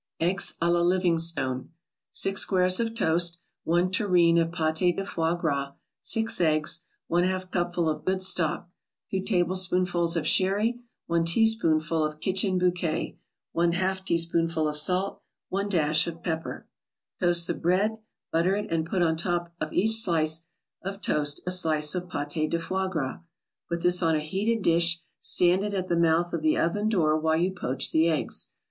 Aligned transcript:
EGGS 0.19 0.55
A 0.59 0.67
LA 0.71 0.79
LIVINGSTONE 0.81 1.69
6 2.09 2.41
squares 2.41 2.79
of 2.79 2.95
toast 2.95 3.37
1 3.65 3.91
tureen 3.91 4.39
of 4.39 4.51
pate 4.51 4.95
de 4.95 5.05
foie 5.05 5.35
gras 5.39 5.73
6 5.99 6.41
eggs 6.41 6.85
1/2 7.11 7.51
cupful 7.51 7.87
of 7.87 8.03
good 8.03 8.19
stock 8.19 8.67
2 9.11 9.21
tablespoonfuls 9.21 10.17
of 10.17 10.25
sherry 10.25 10.79
1 11.05 11.25
teaspoonful 11.25 12.03
of 12.03 12.19
kitchen 12.19 12.57
bouquet 12.57 13.15
1/2 13.55 14.03
teaspoonful 14.03 14.67
of 14.67 14.75
salt 14.75 15.21
1 15.49 15.69
dash 15.69 16.07
of 16.07 16.23
pepper 16.23 16.65
Toast 17.19 17.45
the 17.45 17.53
bread, 17.53 17.99
butter 18.31 18.55
it 18.55 18.71
and 18.71 18.87
put 18.87 19.03
on 19.03 19.15
top 19.15 19.53
of 19.61 19.71
each 19.71 19.97
slice 19.97 20.47
of 20.81 20.99
toast 20.99 21.41
a 21.45 21.51
slice 21.51 21.93
of 21.93 22.09
pate 22.09 22.49
de 22.49 22.57
foie 22.57 22.87
gras; 22.87 23.19
put 23.69 23.81
this 23.81 24.01
on 24.01 24.15
a 24.15 24.19
heated 24.19 24.63
dish, 24.63 24.99
stand 25.19 25.63
it 25.63 25.75
at 25.75 25.89
the 25.89 25.95
mouth 25.95 26.33
of 26.33 26.41
the 26.41 26.57
oven 26.57 26.89
door 26.89 27.15
while 27.19 27.37
you 27.37 27.51
poach 27.51 27.91
the 27.91 28.07
eggs. 28.09 28.49